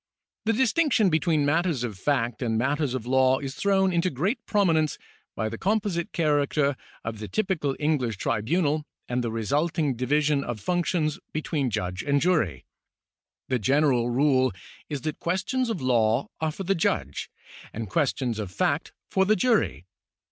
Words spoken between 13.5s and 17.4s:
general rule is that questions of law are for the judge